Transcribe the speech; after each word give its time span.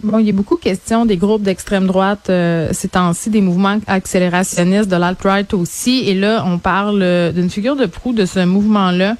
Bon, 0.00 0.20
il 0.20 0.26
y 0.26 0.30
a 0.30 0.32
beaucoup 0.32 0.56
de 0.56 0.62
questions 0.62 1.06
des 1.06 1.16
groupes 1.16 1.42
d'extrême 1.42 1.88
droite 1.88 2.30
euh, 2.30 2.68
ces 2.72 2.86
temps-ci, 2.86 3.30
des 3.30 3.40
mouvements 3.40 3.80
accélérationnistes, 3.88 4.88
de 4.88 4.94
l'alt-right 4.94 5.52
aussi. 5.54 6.04
Et 6.06 6.14
là, 6.14 6.44
on 6.46 6.58
parle 6.58 7.02
euh, 7.02 7.32
d'une 7.32 7.50
figure 7.50 7.74
de 7.74 7.86
proue 7.86 8.12
de 8.12 8.24
ce 8.24 8.44
mouvement-là, 8.44 9.16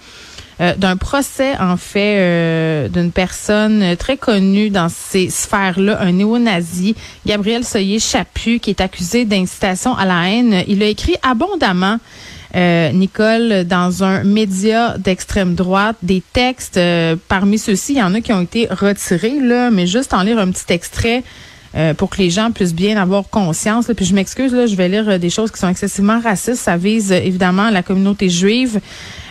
euh, 0.61 0.77
d'un 0.77 0.97
procès, 0.97 1.57
en 1.59 1.77
fait, 1.77 2.19
euh, 2.19 2.89
d'une 2.89 3.11
personne 3.11 3.97
très 3.97 4.17
connue 4.17 4.71
dans 4.71 4.89
ces 4.89 5.31
sphères-là, 5.31 6.01
un 6.01 6.13
néo-nazi, 6.13 6.95
Gabriel 7.27 7.65
Soyer-Chaput, 7.65 8.61
qui 8.61 8.71
est 8.71 8.81
accusé 8.81 9.25
d'incitation 9.25 9.97
à 9.97 10.05
la 10.05 10.31
haine. 10.31 10.63
Il 10.69 10.81
a 10.85 10.87
écrit 10.87 11.17
abondamment 11.23 11.99
euh, 12.55 12.93
Nicole, 12.93 13.65
dans 13.65 14.05
un 14.05 14.25
média 14.25 14.97
d'extrême 14.99 15.55
droite, 15.55 15.97
des 16.03 16.23
textes. 16.33 16.77
euh, 16.77 17.17
parmi 17.29 17.59
ceux-ci, 17.59 17.95
il 17.95 17.99
y 17.99 18.03
en 18.03 18.15
a 18.15 18.21
qui 18.21 18.33
ont 18.33 18.43
été 18.43 18.67
retirés, 18.71 19.41
là, 19.41 19.71
mais 19.71 19.87
juste 19.87 20.15
en 20.15 20.23
lire 20.23 20.39
un 20.39 20.51
petit 20.51 20.73
extrait 20.73 21.23
euh, 21.75 21.95
pour 21.95 22.11
que 22.11 22.19
les 22.19 22.31
gens 22.31 22.51
puissent 22.51 22.75
bien 22.75 22.97
avoir 23.01 23.29
conscience. 23.29 23.89
là. 23.89 23.95
Puis 23.95 24.05
je 24.05 24.15
m'excuse, 24.15 24.53
là, 24.53 24.67
je 24.67 24.75
vais 24.75 24.89
lire 24.89 25.09
euh, 25.09 25.19
des 25.19 25.31
choses 25.31 25.51
qui 25.51 25.59
sont 25.59 25.69
excessivement 25.69 26.21
racistes. 26.21 26.63
Ça 26.63 26.77
vise 26.77 27.13
euh, 27.13 27.17
évidemment 27.17 27.71
la 27.71 27.83
communauté 27.83 28.29
juive. 28.29 28.81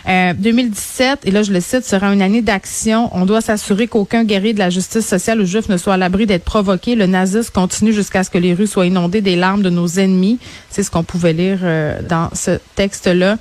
Euh, 0.08 0.32
2017, 0.32 1.26
et 1.26 1.30
là 1.30 1.42
je 1.42 1.52
le 1.52 1.60
cite, 1.60 1.84
sera 1.84 2.06
une 2.14 2.22
année 2.22 2.40
d'action. 2.40 3.10
On 3.12 3.26
doit 3.26 3.42
s'assurer 3.42 3.88
qu'aucun 3.88 4.24
guerrier 4.24 4.54
de 4.54 4.58
la 4.58 4.70
justice 4.70 5.06
sociale 5.06 5.38
ou 5.40 5.44
juif 5.44 5.68
ne 5.68 5.76
soit 5.76 5.94
à 5.94 5.96
l'abri 5.98 6.24
d'être 6.24 6.44
provoqué. 6.44 6.94
Le 6.94 7.06
nazisme 7.06 7.50
continue 7.52 7.92
jusqu'à 7.92 8.24
ce 8.24 8.30
que 8.30 8.38
les 8.38 8.54
rues 8.54 8.66
soient 8.66 8.86
inondées 8.86 9.20
des 9.20 9.36
larmes 9.36 9.62
de 9.62 9.68
nos 9.68 9.86
ennemis. 9.86 10.38
C'est 10.70 10.82
ce 10.82 10.90
qu'on 10.90 11.02
pouvait 11.04 11.34
lire 11.34 11.58
euh, 11.62 12.00
dans 12.08 12.30
ce 12.32 12.58
texte-là 12.74 13.36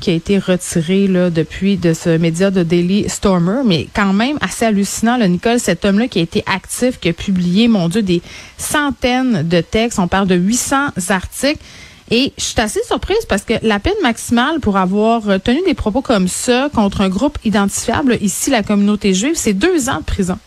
qui 0.00 0.10
a 0.10 0.14
été 0.14 0.38
retiré 0.38 1.06
là, 1.06 1.30
depuis 1.30 1.76
de 1.76 1.92
ce 1.92 2.16
média 2.16 2.50
de 2.50 2.62
Daily 2.62 3.08
Stormer, 3.08 3.62
mais 3.64 3.88
quand 3.94 4.12
même 4.12 4.38
assez 4.40 4.64
hallucinant, 4.64 5.18
Nicole, 5.18 5.58
cet 5.58 5.84
homme-là 5.84 6.08
qui 6.08 6.18
a 6.18 6.22
été 6.22 6.42
actif, 6.46 7.00
qui 7.00 7.08
a 7.08 7.12
publié, 7.12 7.68
mon 7.68 7.88
Dieu, 7.88 8.02
des 8.02 8.22
centaines 8.58 9.46
de 9.48 9.60
textes, 9.60 9.98
on 9.98 10.08
parle 10.08 10.26
de 10.26 10.34
800 10.34 10.88
articles, 11.08 11.62
et 12.10 12.32
je 12.38 12.44
suis 12.44 12.60
assez 12.60 12.82
surprise 12.84 13.24
parce 13.28 13.42
que 13.42 13.54
la 13.62 13.80
peine 13.80 14.00
maximale 14.02 14.60
pour 14.60 14.76
avoir 14.76 15.22
tenu 15.42 15.60
des 15.66 15.74
propos 15.74 16.02
comme 16.02 16.28
ça 16.28 16.68
contre 16.72 17.00
un 17.00 17.08
groupe 17.08 17.38
identifiable, 17.44 18.16
ici 18.20 18.50
la 18.50 18.62
communauté 18.62 19.12
juive, 19.12 19.34
c'est 19.34 19.54
deux 19.54 19.88
ans 19.88 19.98
de 19.98 20.04
prison. 20.04 20.38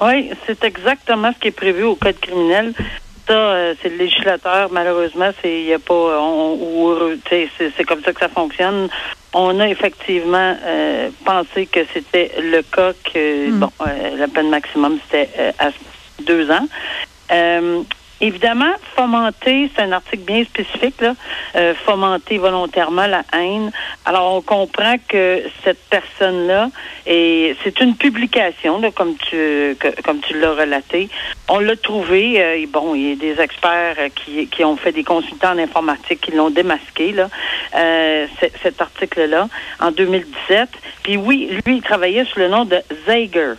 Oui, 0.00 0.30
c'est 0.46 0.62
exactement 0.64 1.32
ce 1.32 1.40
qui 1.40 1.48
est 1.48 1.52
prévu 1.52 1.82
au 1.84 1.96
code 1.96 2.18
criminel. 2.20 2.74
Euh, 3.30 3.74
c'est 3.80 3.88
le 3.88 3.96
législateur, 3.96 4.68
malheureusement, 4.70 5.30
c'est 5.40 5.60
il 5.60 5.66
y 5.66 5.72
a 5.72 5.78
pas 5.78 5.94
on, 5.94 7.16
sais, 7.28 7.48
c'est 7.58 7.84
comme 7.84 8.02
ça 8.02 8.12
que 8.12 8.20
ça 8.20 8.28
fonctionne. 8.28 8.88
On 9.32 9.58
a 9.60 9.68
effectivement 9.68 10.56
euh, 10.62 11.08
pensé 11.24 11.66
que 11.66 11.80
c'était 11.92 12.32
le 12.38 12.62
cas 12.62 12.92
que 12.92 13.50
bon, 13.50 13.70
euh, 13.80 14.16
la 14.16 14.28
peine 14.28 14.50
maximum 14.50 14.98
c'était 15.04 15.30
euh, 15.38 15.52
à 15.58 15.70
deux 16.24 16.50
ans. 16.50 16.68
Évidemment, 18.24 18.72
fomenter, 18.96 19.70
c'est 19.76 19.82
un 19.82 19.92
article 19.92 20.22
bien 20.22 20.44
spécifique, 20.44 20.98
là, 21.02 21.12
euh, 21.56 21.74
fomenter 21.74 22.38
volontairement 22.38 23.06
la 23.06 23.22
haine. 23.34 23.70
Alors, 24.06 24.36
on 24.36 24.40
comprend 24.40 24.94
que 25.06 25.42
cette 25.62 25.82
personne-là, 25.90 26.70
et 27.06 27.54
c'est 27.62 27.80
une 27.80 27.94
publication, 27.96 28.80
comme 28.92 29.14
tu 29.16 29.76
comme 30.06 30.20
tu 30.20 30.40
l'as 30.40 30.54
relaté. 30.54 31.10
On 31.50 31.58
l'a 31.58 31.76
trouvé, 31.76 32.42
euh, 32.42 32.56
et 32.56 32.64
bon, 32.66 32.94
il 32.94 33.10
y 33.10 33.12
a 33.12 33.16
des 33.16 33.42
experts 33.42 33.96
euh, 33.98 34.08
qui, 34.08 34.46
qui 34.46 34.64
ont 34.64 34.78
fait 34.78 34.92
des 34.92 35.04
consultants 35.04 35.52
en 35.52 35.58
informatique 35.58 36.22
qui 36.22 36.30
l'ont 36.30 36.48
démasqué, 36.48 37.12
là, 37.12 37.28
cet 38.62 38.80
article-là, 38.80 39.50
en 39.80 39.90
2017. 39.90 40.70
Puis 41.02 41.18
oui, 41.18 41.60
lui, 41.66 41.76
il 41.76 41.82
travaillait 41.82 42.24
sous 42.24 42.38
le 42.38 42.48
nom 42.48 42.64
de 42.64 42.78
Zager. 43.06 43.52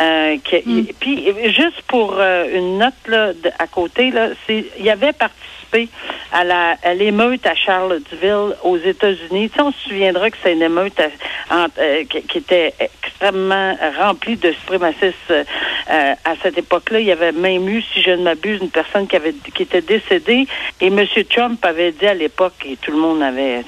Euh, 0.00 0.36
il- 0.66 0.92
Puis 0.98 1.28
euh, 1.30 1.48
juste 1.50 1.82
pour 1.86 2.16
euh, 2.18 2.46
une 2.52 2.78
note 2.78 2.94
là, 3.06 3.32
de- 3.32 3.50
à 3.58 3.66
côté, 3.68 4.10
là, 4.10 4.30
c'est 4.46 4.64
il 4.80 4.90
avait 4.90 5.12
participé 5.12 5.88
à 6.32 6.42
la 6.42 6.76
à 6.82 6.94
l'émeute 6.94 7.46
à 7.46 7.54
Charlottesville 7.54 8.56
aux 8.64 8.76
États-Unis. 8.76 9.50
Tu 9.50 9.54
sais, 9.56 9.62
on 9.62 9.70
se 9.70 9.78
souviendra 9.88 10.30
que 10.30 10.36
c'est 10.42 10.52
une 10.54 10.62
émeute 10.62 10.98
à- 10.98 11.54
en- 11.54 11.66
euh, 11.78 12.02
qui, 12.10 12.22
qui 12.22 12.38
était 12.38 12.74
extrêmement 12.80 13.76
remplie 14.00 14.36
de 14.36 14.50
suprémacistes 14.52 15.14
euh, 15.30 15.44
euh, 15.90 16.14
à 16.24 16.34
cette 16.42 16.58
époque-là. 16.58 16.98
Il 16.98 17.06
y 17.06 17.12
avait 17.12 17.30
même 17.32 17.68
eu, 17.68 17.80
si 17.82 18.02
je 18.02 18.10
ne 18.10 18.24
m'abuse, 18.24 18.60
une 18.62 18.70
personne 18.70 19.06
qui 19.06 19.14
avait 19.14 19.34
qui 19.54 19.62
était 19.62 19.80
décédée 19.80 20.48
et 20.80 20.86
M. 20.88 21.06
Trump 21.30 21.64
avait 21.64 21.92
dit 21.92 22.06
à 22.08 22.14
l'époque 22.14 22.54
et 22.66 22.76
tout 22.78 22.90
le 22.90 22.98
monde 22.98 23.22
avait 23.22 23.62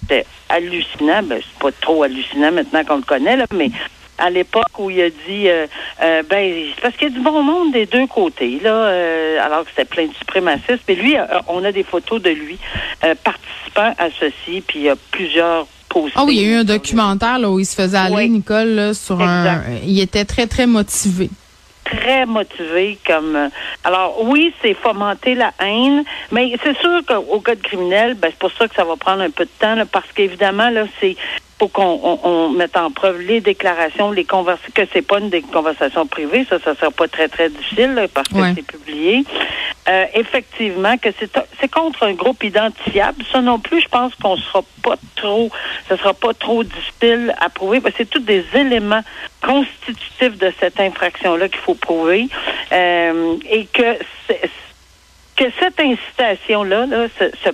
c'était 0.00 0.26
hallucinant. 0.50 1.22
Ben, 1.22 1.40
c'est 1.40 1.58
pas 1.62 1.72
trop 1.80 2.02
hallucinant 2.02 2.52
maintenant 2.52 2.84
qu'on 2.84 2.96
le 2.96 3.02
connaît, 3.02 3.36
là, 3.38 3.46
mais 3.54 3.70
à 4.22 4.30
l'époque 4.30 4.78
où 4.78 4.88
il 4.88 5.02
a 5.02 5.10
dit 5.10 5.48
euh, 5.48 5.66
euh, 6.02 6.22
ben 6.30 6.52
parce 6.80 6.96
qu'il 6.96 7.08
y 7.08 7.10
a 7.10 7.14
du 7.14 7.20
bon 7.20 7.42
monde 7.42 7.72
des 7.72 7.86
deux 7.86 8.06
côtés 8.06 8.60
là 8.62 8.70
euh, 8.70 9.44
alors 9.44 9.64
que 9.64 9.70
c'était 9.70 9.84
plein 9.84 10.06
de 10.06 10.14
suprémacistes 10.14 10.84
mais 10.88 10.94
lui 10.94 11.16
on 11.48 11.64
a 11.64 11.72
des 11.72 11.82
photos 11.82 12.22
de 12.22 12.30
lui 12.30 12.58
participant 13.24 13.94
à 13.98 14.08
ceci 14.18 14.60
puis 14.60 14.80
il 14.80 14.82
y 14.82 14.88
a 14.88 14.96
plusieurs. 15.10 15.66
Ah 16.14 16.24
oui, 16.24 16.36
il 16.36 16.42
y 16.42 16.44
a 16.46 16.48
eu 16.48 16.54
un 16.60 16.64
documentaire 16.64 17.38
là, 17.38 17.50
où 17.50 17.60
il 17.60 17.66
se 17.66 17.74
faisait 17.74 17.98
aller, 17.98 18.14
Oui. 18.14 18.30
Nicole, 18.30 18.68
là, 18.68 18.94
sur 18.94 19.20
un... 19.20 19.60
Il 19.84 20.00
était 20.00 20.24
très, 20.24 20.46
très 20.46 20.66
motivé. 20.66 21.28
très 21.84 22.24
motivé 22.24 22.96
comme 23.06 23.50
alors 23.84 24.24
oui 24.24 24.54
c'est 24.62 24.72
fomenter 24.72 25.34
la 25.34 25.52
haine 25.60 26.04
mais 26.30 26.54
c'est 26.62 26.78
sûr 26.78 27.04
qu'au 27.06 27.40
code 27.40 27.60
criminel 27.60 28.14
ben 28.14 28.28
c'est 28.30 28.38
pour 28.38 28.52
ça 28.52 28.68
que 28.68 28.74
ça 28.74 28.84
va 28.84 28.96
prendre 28.96 29.20
un 29.22 29.30
peu 29.30 29.44
de 29.44 29.50
temps 29.58 29.74
là, 29.74 29.84
parce 29.84 30.10
qu'évidemment 30.14 30.70
là 30.70 30.84
c'est 31.00 31.16
faut 31.62 31.68
qu'on 31.68 32.00
on, 32.02 32.18
on 32.24 32.48
mette 32.48 32.76
en 32.76 32.90
preuve 32.90 33.20
les 33.20 33.40
déclarations 33.40 34.10
les 34.10 34.24
conversations 34.24 34.72
que 34.74 34.82
c'est 34.92 35.02
pas 35.02 35.20
une 35.20 35.30
des 35.30 35.42
conversations 35.42 36.06
privées 36.08 36.44
ça 36.50 36.58
ça 36.58 36.74
sera 36.74 36.90
pas 36.90 37.06
très 37.06 37.28
très 37.28 37.50
difficile 37.50 37.94
là, 37.94 38.08
parce 38.08 38.26
que 38.28 38.34
Ouais. 38.34 38.52
c'est 38.56 38.66
publié. 38.66 39.24
Euh, 39.88 40.04
effectivement 40.14 40.96
que 40.96 41.08
c'est 41.60 41.68
contre 41.70 42.04
un 42.04 42.14
groupe 42.14 42.42
identifiable. 42.44 43.24
Ça 43.32 43.40
non 43.40 43.58
plus 43.60 43.80
je 43.80 43.88
pense 43.88 44.12
qu'on 44.16 44.36
sera 44.36 44.62
pas 44.82 44.96
trop 45.14 45.50
ce 45.88 45.96
sera 45.96 46.14
pas 46.14 46.34
trop 46.34 46.64
difficile 46.64 47.34
à 47.40 47.48
prouver 47.48 47.80
parce 47.80 47.94
que 47.94 47.98
c'est 48.04 48.10
tous 48.10 48.20
des 48.20 48.44
éléments 48.54 49.02
constitutifs 49.44 50.38
de 50.38 50.52
cette 50.58 50.80
infraction-là 50.80 51.48
qu'il 51.48 51.60
faut 51.60 51.74
prouver. 51.74 52.28
Euh, 52.72 53.36
et 53.50 53.66
que 53.66 53.98
que 55.36 55.44
cette 55.60 55.80
incitation-là, 55.80 56.86
là, 56.86 57.06
ce, 57.18 57.24
ce, 57.44 57.50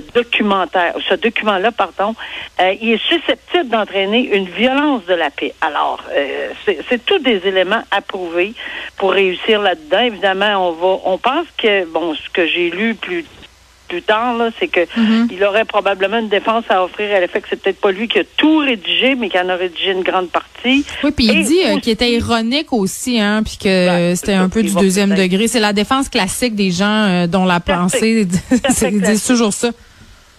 documentaire, 0.00 0.94
ce 1.08 1.14
document-là, 1.14 1.72
pardon, 1.72 2.14
euh, 2.60 2.74
il 2.80 2.92
est 2.92 3.02
susceptible 3.08 3.68
d'entraîner 3.68 4.34
une 4.36 4.46
violence 4.46 5.04
de 5.06 5.14
la 5.14 5.30
paix. 5.30 5.54
Alors, 5.60 6.02
euh, 6.10 6.50
c'est 6.64 7.04
tous 7.04 7.18
des 7.18 7.46
éléments 7.46 7.82
à 7.90 8.00
prouver 8.00 8.54
pour 8.96 9.12
réussir 9.12 9.60
là-dedans. 9.60 10.00
Évidemment, 10.00 10.68
on 10.68 10.72
va, 10.72 11.00
on 11.04 11.18
pense 11.18 11.46
que, 11.58 11.84
bon, 11.86 12.14
ce 12.14 12.28
que 12.30 12.46
j'ai 12.46 12.70
lu 12.70 12.94
plus 12.94 13.24
plus 13.88 14.02
tard, 14.02 14.36
là, 14.36 14.50
c'est 14.58 14.68
que 14.68 14.80
il 15.30 15.42
aurait 15.44 15.64
probablement 15.64 16.18
une 16.18 16.28
défense 16.28 16.64
à 16.68 16.82
offrir 16.84 17.14
à 17.14 17.20
l'effet 17.20 17.40
que 17.40 17.48
c'est 17.50 17.60
peut-être 17.60 17.80
pas 17.80 17.90
lui 17.92 18.08
qui 18.08 18.18
a 18.18 18.24
tout 18.36 18.58
rédigé, 18.58 19.14
mais 19.14 19.28
qui 19.28 19.38
en 19.38 19.48
a 19.48 19.56
rédigé 19.56 19.92
une 19.92 20.02
grande 20.02 20.30
partie. 20.30 20.84
Oui, 21.02 21.10
puis 21.10 21.26
il 21.26 21.44
dit 21.44 21.60
euh, 21.66 21.78
qu'il 21.80 21.92
était 21.92 22.10
ironique 22.12 22.72
aussi, 22.72 23.20
hein, 23.20 23.42
puis 23.44 23.56
que 23.58 23.86
Ben, 23.86 24.16
c'était 24.16 24.32
c'est 24.32 24.38
un 24.38 24.48
peu 24.48 24.62
du 24.62 24.74
deuxième 24.74 25.10
peut-être- 25.10 25.30
degré. 25.30 25.48
C'est 25.48 25.60
la 25.60 25.72
défense 25.72 26.08
classique 26.08 26.54
des 26.54 26.70
gens 26.70 27.04
euh, 27.08 27.26
dont 27.26 27.44
la 27.44 27.60
pensée, 27.60 28.26
ils 28.82 29.00
disent 29.02 29.26
toujours 29.26 29.52
ça. 29.52 29.70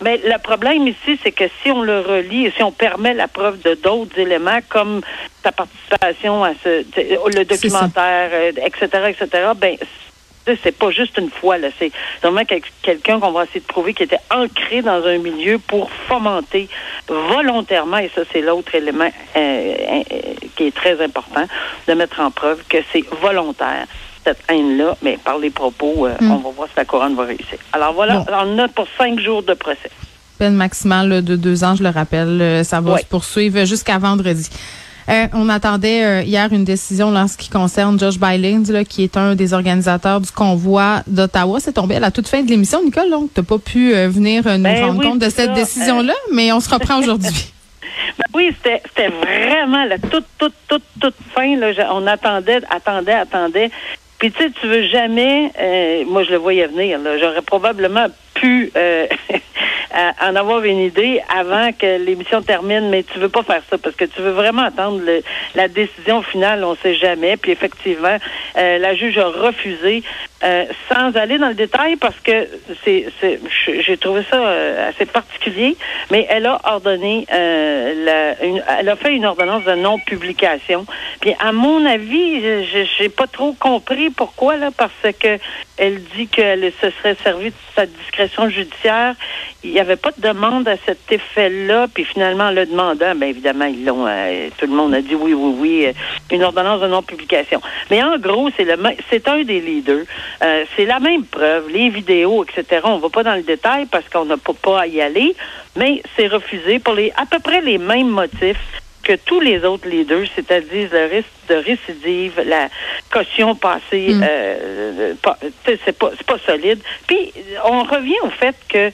Mais 0.03 0.19
le 0.25 0.37
problème 0.41 0.87
ici, 0.89 1.17
c'est 1.23 1.31
que 1.31 1.45
si 1.63 1.71
on 1.71 1.81
le 1.81 2.01
relie 2.01 2.47
et 2.47 2.51
si 2.55 2.61
on 2.63 2.71
permet 2.71 3.13
la 3.13 3.29
preuve 3.29 3.61
de 3.61 3.75
d'autres 3.81 4.19
éléments, 4.19 4.59
comme 4.67 4.99
sa 5.41 5.53
participation 5.53 6.43
à 6.43 6.51
ce, 6.63 6.83
le 7.33 7.45
documentaire, 7.45 8.29
euh, 8.33 8.51
etc., 8.65 8.87
etc., 9.09 9.27
ben 9.55 9.77
c'est 10.63 10.77
pas 10.77 10.91
juste 10.91 11.17
une 11.17 11.29
fois 11.29 11.57
là, 11.57 11.69
c'est 11.79 11.91
vraiment 12.21 12.45
quel- 12.45 12.61
quelqu'un 12.81 13.19
qu'on 13.19 13.31
va 13.31 13.43
essayer 13.45 13.61
de 13.61 13.65
prouver 13.65 13.93
qui 13.93 14.03
était 14.03 14.19
ancré 14.33 14.81
dans 14.81 15.03
un 15.05 15.17
milieu 15.17 15.57
pour 15.59 15.89
fomenter 16.07 16.69
volontairement, 17.07 17.97
et 17.97 18.11
ça 18.13 18.21
c'est 18.31 18.41
l'autre 18.41 18.73
élément 18.75 19.09
euh, 19.35 19.39
euh, 19.39 20.01
qui 20.55 20.67
est 20.67 20.75
très 20.75 21.03
important, 21.03 21.45
de 21.87 21.93
mettre 21.93 22.19
en 22.19 22.31
preuve 22.31 22.61
que 22.67 22.77
c'est 22.91 23.03
volontaire 23.21 23.85
cette 24.23 24.39
haine-là, 24.49 24.97
mais 25.03 25.17
par 25.23 25.37
les 25.37 25.51
propos, 25.51 26.07
euh, 26.07 26.13
on 26.21 26.37
va 26.37 26.49
voir 26.49 26.67
si 26.67 26.73
la 26.77 26.85
couronne 26.85 27.15
va 27.15 27.25
réussir. 27.25 27.57
Alors 27.73 27.93
voilà, 27.93 28.17
Bon. 28.19 28.25
on 28.43 28.57
a 28.59 28.67
pour 28.67 28.87
cinq 28.97 29.19
jours 29.19 29.43
de 29.43 29.53
procès. 29.53 29.91
Peine 30.39 30.55
maximale 30.55 31.09
là, 31.09 31.21
de 31.21 31.35
deux 31.35 31.63
ans, 31.63 31.75
je 31.75 31.83
le 31.83 31.89
rappelle. 31.89 32.65
Ça 32.65 32.81
va 32.81 32.97
se 32.97 33.05
poursuivre 33.05 33.63
jusqu'à 33.65 33.97
vendredi. 33.99 34.49
Euh, 35.07 35.27
on 35.33 35.49
attendait 35.49 36.03
euh, 36.03 36.21
hier 36.23 36.51
une 36.51 36.63
décision 36.63 37.07
en 37.15 37.27
ce 37.27 37.37
qui 37.37 37.49
concerne 37.49 37.99
Josh 37.99 38.19
Bylins, 38.19 38.63
là, 38.69 38.83
qui 38.83 39.03
est 39.03 39.17
un 39.17 39.35
des 39.35 39.53
organisateurs 39.53 40.19
du 40.19 40.31
convoi 40.31 41.03
d'Ottawa. 41.07 41.59
C'est 41.59 41.73
tombé 41.73 41.95
à 41.95 41.99
la 41.99 42.11
toute 42.11 42.27
fin 42.27 42.41
de 42.41 42.49
l'émission, 42.49 42.83
Nicole, 42.83 43.09
donc 43.11 43.33
tu 43.33 43.39
n'as 43.39 43.45
pas 43.45 43.59
pu 43.59 43.93
euh, 43.93 44.07
venir 44.09 44.43
nous 44.45 44.63
Ben 44.63 44.83
rendre 44.83 44.99
oui, 44.99 45.05
compte 45.05 45.19
de 45.19 45.29
cette 45.29 45.53
décision-là, 45.53 46.15
mais 46.33 46.51
on 46.51 46.59
se 46.59 46.69
reprend 46.69 46.99
aujourd'hui. 46.99 47.51
Ben 48.17 48.25
oui, 48.33 48.55
c'était 48.55 49.07
vraiment 49.07 49.85
la 49.85 49.97
toute, 49.97 50.25
toute, 50.37 50.53
toute, 50.67 50.83
toute 50.99 51.15
fin. 51.33 51.55
Là. 51.57 51.71
On 51.93 52.05
attendait, 52.07 52.61
attendait, 52.69 53.13
attendait. 53.13 53.71
Puis 54.17 54.31
tu 54.31 54.43
sais, 54.43 54.49
tu 54.61 54.67
veux 54.67 54.87
jamais, 54.87 55.51
euh, 55.59 56.05
moi 56.07 56.23
je 56.23 56.31
le 56.31 56.37
voyais 56.37 56.67
venir, 56.67 56.99
là. 56.99 57.17
j'aurais 57.17 57.41
probablement 57.41 58.07
pu 58.33 58.71
euh, 58.77 59.07
en 60.21 60.35
avoir 60.35 60.63
une 60.63 60.79
idée 60.79 61.21
avant 61.35 61.71
que 61.71 62.03
l'émission 62.03 62.41
termine, 62.41 62.89
mais 62.89 63.03
tu 63.03 63.19
veux 63.19 63.29
pas 63.29 63.43
faire 63.43 63.61
ça 63.69 63.77
parce 63.77 63.95
que 63.95 64.05
tu 64.05 64.21
veux 64.21 64.31
vraiment 64.31 64.63
attendre 64.63 64.99
le- 65.05 65.21
la 65.55 65.67
décision 65.67 66.21
finale, 66.21 66.63
on 66.63 66.75
sait 66.75 66.95
jamais. 66.95 67.37
Puis 67.37 67.51
effectivement, 67.51 68.17
euh, 68.57 68.77
la 68.77 68.95
juge 68.95 69.17
a 69.17 69.27
refusé, 69.27 70.03
euh, 70.43 70.65
sans 70.91 71.15
aller 71.15 71.37
dans 71.37 71.47
le 71.47 71.53
détail 71.53 71.95
parce 71.95 72.19
que 72.19 72.47
c'est, 72.83 73.07
j'ai 73.81 73.97
trouvé 73.97 74.21
ça 74.29 74.35
euh, 74.37 74.89
assez 74.89 75.05
particulier, 75.05 75.77
mais 76.11 76.27
elle 76.29 76.45
a 76.45 76.59
ordonné, 76.65 77.25
euh, 77.33 78.05
la- 78.05 78.45
une- 78.45 78.63
elle 78.79 78.89
a 78.89 78.95
fait 78.95 79.13
une 79.13 79.25
ordonnance 79.25 79.63
de 79.63 79.73
non-publication. 79.75 80.85
Puis 81.21 81.33
à 81.39 81.51
mon 81.51 81.85
avis, 81.85 82.41
j'ai 82.97 83.09
pas 83.09 83.27
trop 83.27 83.53
compris 83.53 84.09
pourquoi 84.09 84.57
là, 84.57 84.69
parce 84.75 84.91
que 85.19 85.39
elle 85.77 86.01
dit 86.15 86.27
qu'elle 86.27 86.71
se 86.81 86.89
serait 86.91 87.15
servie 87.23 87.49
de 87.49 87.55
sa 87.75 87.85
discrétion 87.85 88.47
judiciaire. 88.49 89.15
Il 89.63 89.71
n'y 89.71 89.79
avait 89.79 89.95
pas 89.97 90.11
de 90.15 90.21
demande 90.21 90.67
à 90.67 90.75
cet 90.85 91.11
effet-là, 91.11 91.87
puis 91.93 92.05
finalement, 92.05 92.45
en 92.45 92.51
le 92.51 92.65
demandant, 92.65 93.15
bien 93.15 93.27
évidemment, 93.27 93.65
ils 93.65 93.83
l'ont. 93.83 94.05
euh, 94.07 94.49
tout 94.57 94.67
le 94.67 94.73
monde 94.73 94.93
a 94.93 95.01
dit 95.01 95.15
oui, 95.15 95.33
oui, 95.33 95.55
oui, 95.59 95.85
euh, 95.87 95.91
une 96.31 96.43
ordonnance 96.43 96.81
de 96.81 96.87
non-publication. 96.87 97.61
Mais 97.89 98.01
en 98.03 98.17
gros, 98.17 98.49
c'est 98.55 98.63
le, 98.63 98.75
c'est 99.09 99.27
un 99.27 99.43
des 99.43 99.59
leaders. 99.59 100.05
Euh, 100.43 100.65
c'est 100.75 100.85
la 100.85 100.99
même 100.99 101.25
preuve, 101.25 101.69
les 101.69 101.89
vidéos, 101.89 102.43
etc. 102.43 102.81
On 102.83 102.97
va 102.99 103.09
pas 103.09 103.23
dans 103.23 103.35
le 103.35 103.43
détail 103.43 103.85
parce 103.85 104.07
qu'on 104.09 104.25
n'a 104.25 104.37
pas, 104.37 104.53
pas 104.53 104.81
à 104.81 104.87
y 104.87 105.01
aller, 105.01 105.35
mais 105.75 106.01
c'est 106.15 106.27
refusé 106.27 106.79
pour 106.79 106.93
les 106.93 107.11
à 107.17 107.25
peu 107.25 107.39
près 107.39 107.61
les 107.61 107.77
mêmes 107.77 108.09
motifs 108.09 108.81
que 109.03 109.13
tous 109.15 109.39
les 109.39 109.63
autres 109.63 109.87
leaders, 109.87 110.25
c'est-à-dire 110.35 110.89
le 110.91 111.05
risque 111.05 111.27
de 111.47 111.55
récidive, 111.55 112.41
la 112.45 112.69
caution 113.11 113.55
passée, 113.55 114.09
Mm. 114.09 114.23
euh, 114.27 115.13
sais, 115.65 115.79
c'est 115.85 115.97
pas, 115.97 116.11
c'est 116.17 116.25
pas 116.25 116.39
solide. 116.39 116.79
Puis 117.07 117.31
on 117.65 117.83
revient 117.83 118.19
au 118.23 118.29
fait 118.31 118.55
que 118.67 118.91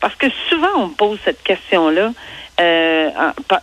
parce 0.00 0.14
que 0.14 0.26
souvent 0.48 0.74
on 0.76 0.86
me 0.88 0.94
pose 0.94 1.18
cette 1.24 1.42
question-là. 1.42 2.12
Euh, 2.60 3.10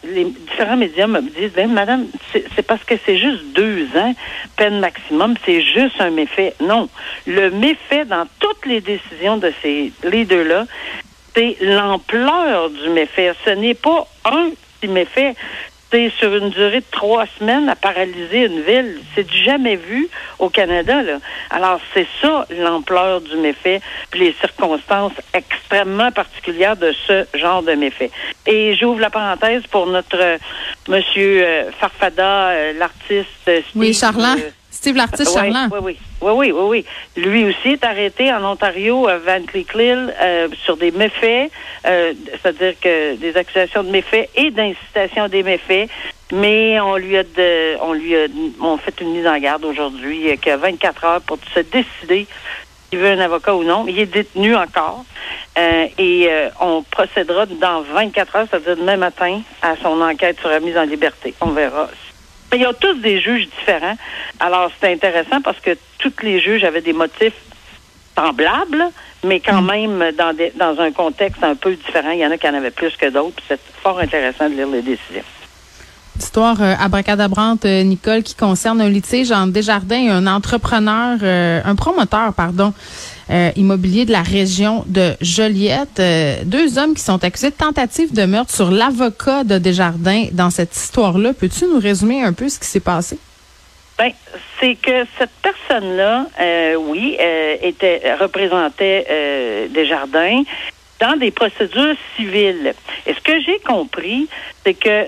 les 0.06 0.25
différents 0.25 0.77
médias 0.77 1.07
me 1.07 1.21
disent, 1.21 1.51
ben 1.53 1.69
madame, 1.69 2.06
c'est 2.31 2.65
parce 2.65 2.83
que 2.86 2.95
c'est 3.06 3.18
juste 3.18 3.44
deux 3.53 3.88
ans, 3.97 4.13
peine 4.56 4.80
maximum, 4.80 5.36
c'est 5.45 5.62
juste 5.62 6.00
un 6.00 6.12
méfait. 6.12 6.56
Non, 6.62 6.88
le 7.27 7.51
méfait 7.51 8.06
dans 8.06 8.25
toutes 8.39 8.65
les 8.65 8.80
décisions 8.80 9.38
de 9.38 9.51
ces 9.62 9.92
leaders-là, 10.03 10.65
c'est 11.36 11.57
l'ampleur 11.59 12.69
du 12.69 12.89
méfait. 12.89 13.33
Ce 13.44 13.50
n'est 13.50 13.74
pas 13.74 14.07
un 14.24 14.51
petit 14.80 14.88
méfait. 14.88 15.36
C'est 15.95 16.12
sur 16.19 16.36
une 16.36 16.50
durée 16.50 16.81
de 16.81 16.86
trois 16.92 17.25
semaines 17.39 17.69
à 17.69 17.75
paralyser 17.77 18.47
une 18.47 18.59
ville. 18.63 19.00
C'est 19.15 19.25
du 19.25 19.38
jamais 19.45 19.77
vu 19.77 20.09
au 20.39 20.50
Canada. 20.50 21.01
Là. 21.01 21.19
Alors, 21.50 21.80
c'est 21.94 22.06
ça 22.21 22.45
l'ampleur 22.50 23.21
du 23.21 23.38
méfait, 23.38 23.80
puis 24.12 24.19
les 24.19 24.36
circonstances 24.42 25.13
extrêmement 25.33 26.12
particulières 26.12 26.75
de 26.75 26.94
ce 27.07 27.25
genre 27.33 27.63
de 27.63 27.75
méfait. 27.75 28.12
Et 28.45 28.75
j'ouvre 28.75 29.00
la 29.00 29.09
parenthèse 29.09 29.63
pour 29.71 29.88
notre 29.88 30.19
euh, 30.19 30.38
monsieur 30.89 31.45
euh, 31.45 31.71
Farfada, 31.80 32.50
euh, 32.50 32.74
l'artiste. 32.77 33.50
Oui, 33.74 33.94
Steve, 33.94 34.12
Charland. 34.12 34.39
Steve 34.85 34.97
l'artiste 34.97 35.31
oui, 35.31 35.51
Charland. 35.51 35.69
Oui, 35.71 35.79
oui, 36.21 36.31
oui, 36.31 36.51
oui, 36.51 36.85
oui. 37.15 37.23
Lui 37.23 37.45
aussi 37.45 37.69
est 37.69 37.83
arrêté 37.83 38.31
en 38.31 38.45
Ontario, 38.45 39.07
à 39.07 39.17
Van 39.17 39.43
Cleeklill, 39.43 40.13
euh, 40.21 40.47
sur 40.63 40.77
des 40.77 40.91
méfaits, 40.91 41.49
euh, 41.87 42.13
c'est-à-dire 42.31 42.79
que 42.79 43.15
des 43.15 43.35
accusations 43.35 43.81
de 43.81 43.89
méfaits 43.89 44.29
et 44.35 44.51
d'incitation 44.51 45.23
à 45.23 45.27
des 45.27 45.41
méfaits. 45.41 45.89
Mais 46.31 46.79
on 46.79 46.97
lui 46.97 47.17
a, 47.17 47.23
de, 47.23 47.81
on 47.81 47.93
lui 47.93 48.15
a, 48.15 48.27
on 48.61 48.77
fait 48.77 48.93
une 49.01 49.13
mise 49.13 49.25
en 49.25 49.39
garde 49.39 49.65
aujourd'hui, 49.65 50.29
euh, 50.29 50.35
qu'il 50.35 50.51
a 50.51 50.57
24 50.57 51.03
heures 51.05 51.21
pour 51.21 51.39
se 51.55 51.61
décider 51.61 52.27
s'il 52.91 52.99
veut 52.99 53.09
un 53.09 53.19
avocat 53.19 53.55
ou 53.55 53.63
non. 53.63 53.85
Il 53.87 53.97
est 53.97 54.05
détenu 54.05 54.55
encore. 54.55 55.03
Euh, 55.57 55.87
et 55.97 56.27
euh, 56.29 56.49
on 56.61 56.83
procédera 56.83 57.47
dans 57.47 57.81
24 57.81 58.35
heures, 58.35 58.47
c'est-à-dire 58.51 58.77
demain 58.77 58.97
matin, 58.97 59.41
à 59.63 59.75
son 59.81 59.99
enquête 59.99 60.39
sur 60.39 60.49
la 60.49 60.59
mise 60.59 60.77
en 60.77 60.83
liberté. 60.83 61.33
On 61.41 61.47
verra. 61.47 61.89
Mais 62.51 62.57
il 62.57 62.62
y 62.62 62.65
a 62.65 62.74
tous 62.74 62.95
des 62.95 63.19
juges 63.19 63.47
différents. 63.59 63.97
Alors, 64.39 64.71
c'est 64.80 64.92
intéressant 64.94 65.42
parce 65.42 65.59
que 65.59 65.77
tous 66.00 66.13
les 66.21 66.39
juges 66.39 66.63
avaient 66.63 66.81
des 66.81 66.94
motifs 66.94 67.33
semblables, 68.18 68.86
mais 69.24 69.39
quand 69.39 69.62
même 69.62 70.12
dans, 70.18 70.33
des, 70.33 70.51
dans 70.56 70.80
un 70.80 70.92
contexte 70.92 71.44
un 71.44 71.56
peu 71.56 71.75
différent. 71.75 72.12
Il 72.12 72.19
y 72.19 72.25
en 72.25 72.31
a 72.31 72.38
qui 72.38 72.47
en 72.47 72.53
avaient 72.53 72.71
plus 72.71 72.95
que 72.95 73.09
d'autres. 73.09 73.42
C'est 73.47 73.59
fort 73.81 74.00
intéressant 74.00 74.50
de 74.50 74.56
lire 74.56 74.68
les 74.68 74.81
décisions. 74.81 75.24
Histoire 76.18 76.62
euh, 76.62 76.75
abracadabrante, 76.80 77.65
euh, 77.65 77.83
Nicole, 77.83 78.24
qui 78.24 78.36
concerne 78.36 78.80
un 78.80 78.88
litige 78.88 79.33
entre 79.33 79.51
Desjardins 79.51 80.01
et 80.01 80.09
un 80.09 80.27
entrepreneur, 80.27 81.18
euh, 81.21 81.59
un 81.65 81.75
promoteur, 81.75 82.33
pardon, 82.33 82.74
euh, 83.31 83.51
immobilier 83.56 84.06
de 84.06 84.12
la 84.12 84.22
région 84.22 84.83
de 84.86 85.16
Joliette. 85.19 86.00
Euh, 86.00 86.36
deux 86.45 86.77
hommes 86.77 86.94
qui 86.94 87.01
sont 87.01 87.24
accusés 87.24 87.50
de 87.50 87.56
tentative 87.56 88.13
de 88.13 88.25
meurtre 88.25 88.54
sur 88.54 88.69
l'avocat 88.69 89.44
de 89.44 89.57
Desjardins 89.57 90.25
dans 90.31 90.51
cette 90.51 90.75
histoire-là. 90.75 91.33
Peux-tu 91.33 91.66
nous 91.66 91.80
résumer 91.80 92.22
un 92.22 92.33
peu 92.33 92.50
ce 92.50 92.60
qui 92.60 92.68
s'est 92.68 92.80
passé? 92.80 93.18
Ben, 93.98 94.12
c'est 94.60 94.75
que 94.75 95.06
cette 95.18 95.31
personne-là, 95.42 96.27
euh, 96.39 96.75
oui, 96.75 97.18
était 97.63 98.13
représentait 98.19 99.68
Desjardins 99.74 100.44
dans 101.00 101.18
des 101.18 101.31
procédures 101.31 101.95
civiles. 102.16 102.75
Et 103.07 103.13
ce 103.13 103.21
que 103.21 103.39
j'ai 103.42 103.57
compris, 103.60 104.28
c'est 104.63 104.75
que 104.75 105.06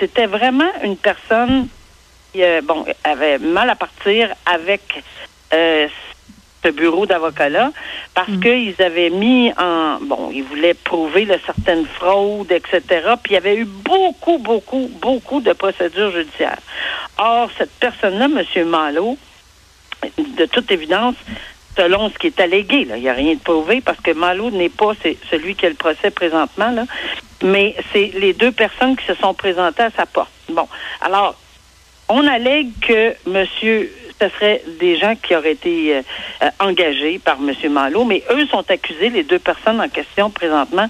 c'était 0.00 0.26
vraiment 0.26 0.70
une 0.82 0.96
personne 0.96 1.68
qui, 2.32 2.40
bon, 2.62 2.86
avait 3.04 3.38
mal 3.38 3.68
à 3.68 3.76
partir 3.76 4.30
avec 4.46 5.02
ce 6.64 6.70
bureau 6.70 7.06
d'avocats-là 7.06 7.72
parce 8.14 8.30
qu'ils 8.40 8.80
avaient 8.80 9.10
mis 9.10 9.52
en 9.58 9.98
bon, 10.00 10.30
ils 10.32 10.44
voulaient 10.44 10.74
prouver 10.74 11.24
là, 11.24 11.36
certaines 11.44 11.86
fraudes, 11.86 12.52
etc. 12.52 12.80
Puis 13.22 13.32
il 13.32 13.34
y 13.34 13.36
avait 13.36 13.56
eu 13.56 13.64
beaucoup, 13.64 14.38
beaucoup, 14.38 14.90
beaucoup 15.00 15.40
de 15.40 15.52
procédures 15.52 16.12
judiciaires. 16.12 16.60
Or, 17.18 17.50
cette 17.58 17.72
personne-là, 17.72 18.26
M. 18.26 18.68
Malo, 18.68 19.16
de 20.18 20.46
toute 20.46 20.70
évidence, 20.70 21.14
selon 21.76 22.10
ce 22.10 22.18
qui 22.18 22.28
est 22.28 22.40
allégué, 22.40 22.84
là, 22.84 22.96
il 22.96 23.02
n'y 23.02 23.08
a 23.08 23.14
rien 23.14 23.34
de 23.34 23.40
prouvé 23.40 23.80
parce 23.80 24.00
que 24.00 24.12
Malo 24.12 24.50
n'est 24.50 24.68
pas 24.68 24.92
c'est 25.02 25.16
celui 25.30 25.54
qui 25.54 25.66
a 25.66 25.68
le 25.68 25.74
procès 25.74 26.10
présentement, 26.10 26.70
là, 26.70 26.84
mais 27.42 27.74
c'est 27.92 28.12
les 28.14 28.32
deux 28.32 28.52
personnes 28.52 28.96
qui 28.96 29.06
se 29.06 29.14
sont 29.14 29.34
présentées 29.34 29.82
à 29.82 29.90
sa 29.90 30.06
porte. 30.06 30.30
Bon, 30.48 30.68
alors, 31.00 31.36
on 32.08 32.26
allègue 32.26 32.72
que 32.80 33.14
monsieur, 33.26 33.90
ce 34.22 34.28
serait 34.36 34.62
des 34.78 34.96
gens 34.98 35.14
qui 35.16 35.34
auraient 35.34 35.52
été 35.52 35.96
euh, 35.96 36.02
euh, 36.42 36.50
engagés 36.60 37.18
par 37.18 37.40
monsieur 37.40 37.68
Malo, 37.68 38.04
mais 38.04 38.22
eux 38.30 38.46
sont 38.46 38.64
accusés, 38.70 39.10
les 39.10 39.24
deux 39.24 39.38
personnes 39.38 39.80
en 39.80 39.88
question 39.88 40.30
présentement, 40.30 40.86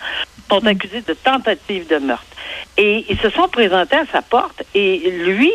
sont 0.50 0.66
accusés 0.66 1.00
de 1.00 1.14
tentative 1.14 1.86
de 1.88 1.96
meurtre. 1.96 2.24
Et 2.76 3.06
ils 3.08 3.18
se 3.18 3.30
sont 3.30 3.48
présentés 3.48 3.96
à 3.96 4.04
sa 4.12 4.20
porte 4.22 4.62
et 4.74 4.98
lui 5.10 5.52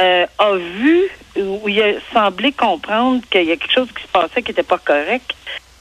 euh, 0.00 0.26
a 0.38 0.54
vu 0.56 1.02
ou 1.36 1.68
il 1.68 1.80
a 1.80 1.92
semblé 2.12 2.50
comprendre 2.52 3.20
qu'il 3.30 3.44
y 3.44 3.52
a 3.52 3.56
quelque 3.56 3.72
chose 3.72 3.88
qui 3.96 4.02
se 4.02 4.08
passait 4.08 4.42
qui 4.42 4.50
n'était 4.50 4.62
pas 4.62 4.78
correct 4.78 5.32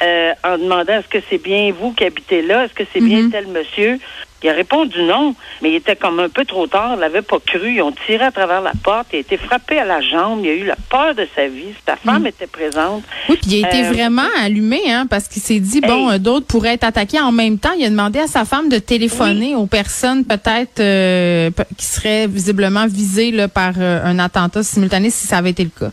euh, 0.03 0.33
en 0.43 0.57
demandant 0.57 0.93
est-ce 0.99 1.07
que 1.07 1.19
c'est 1.29 1.41
bien 1.41 1.71
vous 1.77 1.91
qui 1.93 2.05
habitez 2.05 2.41
là, 2.41 2.65
est-ce 2.65 2.73
que 2.73 2.83
c'est 2.93 3.01
bien 3.01 3.21
Mhm. 3.23 3.31
tel 3.31 3.47
monsieur? 3.47 3.99
Il 4.43 4.49
a 4.49 4.53
répondu 4.53 5.03
non, 5.03 5.35
mais 5.61 5.69
il 5.71 5.75
était 5.75 5.95
comme 5.95 6.19
un 6.19 6.29
peu 6.29 6.45
trop 6.45 6.65
tard, 6.65 6.93
il 6.95 6.99
l'avait 6.99 7.21
pas 7.21 7.37
cru. 7.45 7.73
Ils 7.75 7.81
ont 7.81 7.93
tiré 8.07 8.23
à 8.25 8.31
travers 8.31 8.61
la 8.61 8.71
porte, 8.83 9.07
il 9.13 9.17
a 9.17 9.19
été 9.19 9.37
frappé 9.37 9.77
à 9.77 9.85
la 9.85 10.01
jambe, 10.01 10.39
il 10.43 10.49
a 10.49 10.53
eu 10.53 10.65
la 10.65 10.75
peur 10.89 11.13
de 11.15 11.27
sa 11.35 11.47
vie. 11.47 11.73
Sa 11.87 11.95
femme 11.95 12.25
était 12.25 12.47
présente. 12.47 13.03
Oui, 13.29 13.37
puis 13.41 13.51
il 13.51 13.65
a 13.65 13.67
été 13.69 13.85
Euh, 13.85 13.91
vraiment 13.91 14.27
allumé, 14.39 14.79
hein, 14.91 15.05
parce 15.07 15.27
qu'il 15.27 15.41
s'est 15.41 15.59
dit, 15.59 15.81
bon, 15.81 16.11
Hey. 16.11 16.19
d'autres 16.19 16.47
pourraient 16.47 16.73
être 16.73 16.83
attaqués 16.85 17.19
en 17.19 17.31
même 17.31 17.59
temps. 17.59 17.73
Il 17.77 17.85
a 17.85 17.89
demandé 17.89 18.19
à 18.19 18.27
sa 18.27 18.45
femme 18.45 18.67
de 18.69 18.79
téléphoner 18.79 19.55
aux 19.55 19.67
personnes 19.67 20.25
peut-être 20.25 20.79
euh, 20.79 21.49
qui 21.77 21.85
seraient 21.85 22.27
visiblement 22.27 22.87
visées 22.87 23.31
là, 23.31 23.47
par 23.47 23.73
euh, 23.77 24.01
un 24.03 24.17
attentat 24.19 24.63
simultané 24.63 25.09
si 25.11 25.27
ça 25.27 25.37
avait 25.37 25.51
été 25.51 25.63
le 25.63 25.69
cas. 25.69 25.91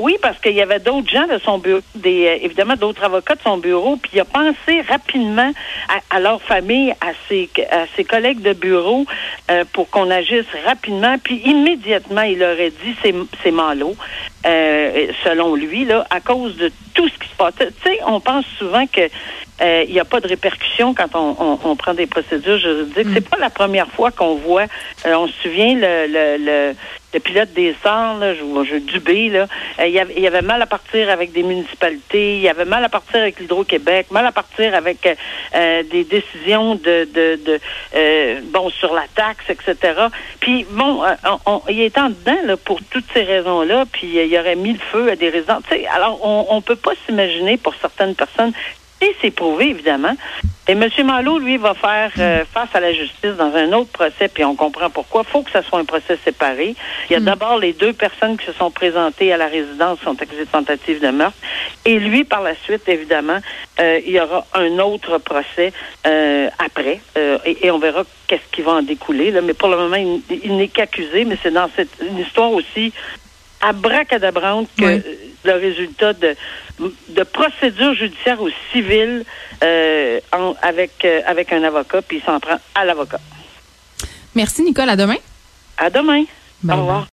Oui, 0.00 0.16
parce 0.22 0.38
qu'il 0.38 0.52
y 0.52 0.62
avait 0.62 0.78
d'autres 0.78 1.10
gens 1.10 1.26
de 1.26 1.38
son 1.38 1.58
bureau, 1.58 1.80
des, 1.94 2.26
euh, 2.26 2.38
évidemment 2.42 2.74
d'autres 2.74 3.04
avocats 3.04 3.34
de 3.34 3.42
son 3.42 3.58
bureau, 3.58 3.96
puis 3.96 4.12
il 4.14 4.20
a 4.20 4.24
pensé 4.24 4.80
rapidement 4.88 5.52
à, 5.90 6.16
à 6.16 6.20
leur 6.20 6.40
famille, 6.40 6.92
à 7.02 7.12
ses, 7.28 7.50
à 7.70 7.84
ses 7.94 8.04
collègues 8.04 8.40
de 8.40 8.54
bureau, 8.54 9.04
euh, 9.50 9.64
pour 9.74 9.90
qu'on 9.90 10.10
agisse 10.10 10.46
rapidement, 10.64 11.16
puis 11.22 11.42
immédiatement, 11.44 12.22
il 12.22 12.42
aurait 12.42 12.70
dit 12.70 12.96
c'est, 13.02 13.14
c'est 13.42 13.50
malo, 13.50 13.94
euh, 14.46 15.08
selon 15.22 15.54
lui, 15.54 15.84
là, 15.84 16.06
à 16.08 16.20
cause 16.20 16.56
de 16.56 16.72
tout 16.94 17.06
ce 17.06 17.18
qui 17.18 17.28
se 17.28 17.36
passe. 17.36 17.52
Tu 17.58 17.66
sais, 17.84 18.00
on 18.06 18.20
pense 18.20 18.46
souvent 18.58 18.86
que 18.86 19.02
euh, 19.60 19.84
il 19.86 19.92
n'y 19.92 20.00
a 20.00 20.04
pas 20.04 20.20
de 20.20 20.28
répercussions 20.28 20.94
quand 20.94 21.14
on, 21.14 21.36
on, 21.38 21.58
on, 21.62 21.76
prend 21.76 21.92
des 21.92 22.06
procédures 22.06 22.58
juridiques. 22.58 23.08
C'est 23.12 23.28
pas 23.28 23.36
la 23.38 23.50
première 23.50 23.88
fois 23.88 24.10
qu'on 24.10 24.36
voit. 24.36 24.64
Euh, 25.04 25.14
on 25.14 25.26
se 25.26 25.34
souvient 25.42 25.74
le, 25.74 26.06
le, 26.06 26.36
le, 26.44 26.74
le 27.12 27.20
pilote 27.20 27.52
des 27.52 27.74
Sarts, 27.82 28.18
là, 28.18 28.34
je, 28.34 28.40
je, 28.64 28.76
Dubé, 28.76 29.28
là, 29.28 29.46
euh, 29.78 29.86
il, 29.86 29.92
y 29.92 29.98
avait, 29.98 30.14
il 30.16 30.22
y 30.22 30.26
avait 30.26 30.42
mal 30.42 30.62
à 30.62 30.66
partir 30.66 31.10
avec 31.10 31.32
des 31.32 31.42
municipalités, 31.42 32.36
il 32.36 32.42
y 32.42 32.48
avait 32.48 32.64
mal 32.64 32.84
à 32.84 32.88
partir 32.88 33.20
avec 33.20 33.40
l'Hydro-Québec, 33.40 34.06
mal 34.10 34.26
à 34.26 34.32
partir 34.32 34.74
avec 34.74 35.06
euh, 35.06 35.82
des 35.90 36.04
décisions 36.04 36.74
de, 36.76 37.08
de, 37.12 37.38
de 37.44 37.60
euh, 37.94 38.40
bon 38.44 38.70
sur 38.70 38.94
la 38.94 39.04
taxe, 39.14 39.44
etc. 39.48 40.06
Puis 40.40 40.66
bon, 40.70 41.02
on, 41.24 41.38
on, 41.46 41.62
il 41.68 41.80
est 41.80 41.98
en 41.98 42.10
dedans 42.10 42.38
là, 42.44 42.56
pour 42.56 42.80
toutes 42.90 43.06
ces 43.12 43.22
raisons-là, 43.22 43.84
puis 43.90 44.06
il 44.06 44.38
aurait 44.38 44.56
mis 44.56 44.72
le 44.72 44.78
feu 44.78 45.10
à 45.10 45.16
des 45.16 45.28
résidents. 45.28 45.60
T'sais, 45.62 45.86
alors, 45.86 46.20
on, 46.22 46.46
on 46.50 46.60
peut 46.60 46.76
pas 46.76 46.92
s'imaginer 47.06 47.56
pour 47.56 47.74
certaines 47.74 48.14
personnes 48.14 48.52
et 49.00 49.16
c'est 49.20 49.30
prouvé, 49.30 49.70
évidemment. 49.70 50.14
Et 50.68 50.72
M. 50.72 50.88
Malo, 51.04 51.38
lui, 51.38 51.56
va 51.56 51.74
faire 51.74 52.12
euh, 52.18 52.44
face 52.44 52.68
à 52.74 52.80
la 52.80 52.92
justice 52.92 53.32
dans 53.36 53.52
un 53.54 53.72
autre 53.72 53.90
procès, 53.90 54.28
puis 54.28 54.44
on 54.44 54.54
comprend 54.54 54.90
pourquoi. 54.90 55.22
Il 55.26 55.30
faut 55.30 55.42
que 55.42 55.50
ce 55.50 55.62
soit 55.62 55.80
un 55.80 55.84
procès 55.84 56.18
séparé. 56.22 56.76
Il 57.08 57.12
y 57.12 57.16
a 57.16 57.20
mm. 57.20 57.24
d'abord 57.24 57.58
les 57.58 57.72
deux 57.72 57.92
personnes 57.92 58.36
qui 58.36 58.46
se 58.46 58.52
sont 58.52 58.70
présentées 58.70 59.32
à 59.32 59.36
la 59.36 59.46
résidence 59.46 59.98
qui 59.98 60.04
sont 60.04 60.20
accusées 60.22 60.44
de 60.44 60.50
tentative 60.50 61.00
de 61.00 61.08
meurtre. 61.08 61.36
Et 61.84 61.98
lui, 61.98 62.24
par 62.24 62.42
la 62.42 62.54
suite, 62.54 62.88
évidemment, 62.88 63.38
euh, 63.80 64.00
il 64.06 64.12
y 64.12 64.20
aura 64.20 64.46
un 64.54 64.78
autre 64.78 65.18
procès 65.18 65.72
euh, 66.06 66.48
après. 66.58 67.00
Et, 67.46 67.66
et, 67.66 67.70
on 67.70 67.78
verra 67.78 68.04
qu'est-ce 68.26 68.52
qui 68.52 68.62
va 68.62 68.72
en 68.72 68.82
découler. 68.82 69.30
Là. 69.30 69.40
Mais 69.40 69.54
pour 69.54 69.68
le 69.68 69.76
moment, 69.76 69.96
il, 69.96 70.22
il 70.44 70.56
n'est 70.56 70.68
qu'accusé, 70.68 71.24
mais 71.24 71.38
c'est 71.42 71.50
dans 71.50 71.70
cette 71.74 71.90
une 72.06 72.18
histoire 72.18 72.52
aussi 72.52 72.92
abracadabrante 73.60 74.68
que 74.78 74.84
oui. 74.84 75.02
le 75.44 75.52
résultat 75.52 76.12
de, 76.12 76.34
de 77.08 77.22
procédures 77.22 77.94
judiciaires 77.94 78.40
ou 78.40 78.48
civiles 78.72 79.24
euh, 79.62 80.20
en, 80.32 80.54
avec, 80.62 81.04
euh, 81.04 81.20
avec 81.26 81.52
un 81.52 81.62
avocat, 81.62 82.02
puis 82.02 82.18
il 82.18 82.22
s'en 82.22 82.40
prend 82.40 82.58
à 82.74 82.84
l'avocat. 82.84 83.20
Merci, 84.34 84.62
Nicole. 84.62 84.88
À 84.88 84.96
demain. 84.96 85.16
À 85.76 85.90
demain. 85.90 86.24
Bye 86.62 86.76
Au 86.76 86.80
revoir. 86.80 87.06